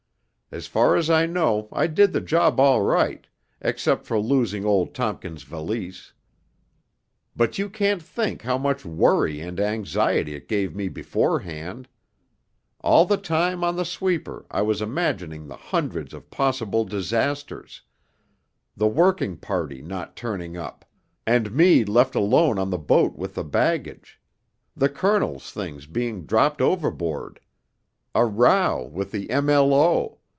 As 0.53 0.67
far 0.67 0.97
as 0.97 1.09
I 1.09 1.27
know 1.27 1.69
I 1.71 1.87
did 1.87 2.11
the 2.11 2.19
job 2.19 2.59
all 2.59 2.81
right, 2.81 3.25
except 3.61 4.05
for 4.05 4.19
losing 4.19 4.65
old 4.65 4.93
Tompkins' 4.93 5.43
valise 5.43 6.11
but 7.37 7.57
you 7.57 7.69
can't 7.69 8.03
think 8.03 8.41
how 8.41 8.57
much 8.57 8.83
worry 8.83 9.39
and 9.39 9.61
anxiety 9.61 10.35
it 10.35 10.49
gave 10.49 10.75
me 10.75 10.89
beforehand. 10.89 11.87
All 12.81 13.05
the 13.05 13.15
time 13.15 13.63
on 13.63 13.77
the 13.77 13.85
sweeper 13.85 14.45
I 14.51 14.61
was 14.61 14.81
imagining 14.81 15.47
the 15.47 15.55
hundreds 15.55 16.13
of 16.13 16.29
possible 16.29 16.83
disasters: 16.83 17.83
the 18.75 18.89
working 18.89 19.37
party 19.37 19.81
not 19.81 20.17
turning 20.17 20.57
up, 20.57 20.83
and 21.25 21.53
me 21.53 21.85
left 21.85 22.13
alone 22.13 22.59
on 22.59 22.69
the 22.71 22.77
boat 22.77 23.15
with 23.15 23.35
the 23.35 23.45
baggage 23.45 24.19
the 24.75 24.89
Colonel's 24.89 25.49
things 25.49 25.85
being 25.85 26.25
dropped 26.25 26.59
overboard 26.59 27.39
a 28.13 28.25
row 28.25 28.83
with 28.91 29.11
the 29.11 29.29
M.L.O. 29.31 30.17